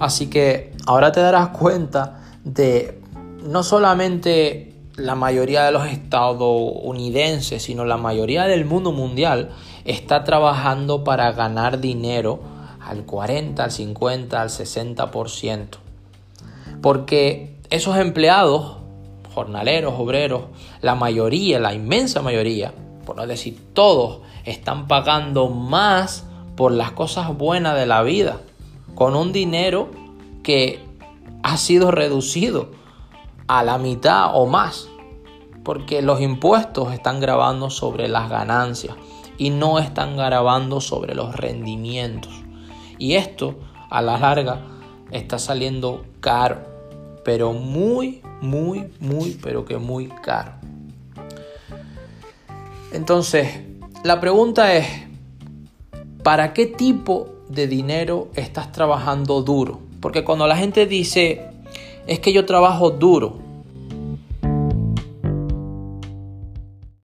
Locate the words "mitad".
33.78-34.30